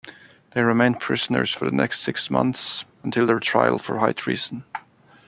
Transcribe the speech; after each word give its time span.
They 0.55 0.63
remained 0.63 0.99
prisoners 0.99 1.51
for 1.53 1.65
the 1.65 1.75
next 1.75 1.99
six 1.99 2.31
months, 2.31 2.85
until 3.03 3.27
their 3.27 3.39
trial 3.39 3.77
for 3.77 3.99
high 3.99 4.13
treason. 4.13 4.63